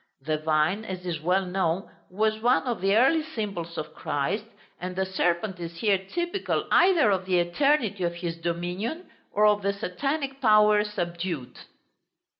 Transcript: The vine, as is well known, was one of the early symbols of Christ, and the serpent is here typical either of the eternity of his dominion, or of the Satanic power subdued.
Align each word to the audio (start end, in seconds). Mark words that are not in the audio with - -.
The 0.19 0.39
vine, 0.39 0.83
as 0.83 1.05
is 1.05 1.21
well 1.21 1.45
known, 1.45 1.87
was 2.09 2.39
one 2.41 2.63
of 2.63 2.81
the 2.81 2.95
early 2.97 3.21
symbols 3.21 3.77
of 3.77 3.93
Christ, 3.93 4.45
and 4.79 4.95
the 4.95 5.05
serpent 5.05 5.59
is 5.59 5.77
here 5.77 5.99
typical 5.99 6.65
either 6.71 7.11
of 7.11 7.27
the 7.27 7.37
eternity 7.37 8.03
of 8.03 8.15
his 8.15 8.35
dominion, 8.37 9.11
or 9.31 9.45
of 9.45 9.61
the 9.61 9.73
Satanic 9.73 10.41
power 10.41 10.83
subdued. 10.83 11.55